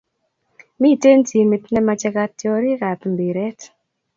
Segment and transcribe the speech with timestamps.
[0.81, 3.59] Miten timit nemache katiorik ab mbiret